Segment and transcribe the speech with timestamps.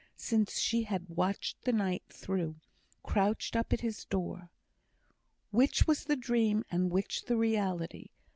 [0.17, 2.55] since she had watched the night through,
[3.03, 4.49] crouched up at his door.
[5.51, 8.07] Which was the dream and which the reality?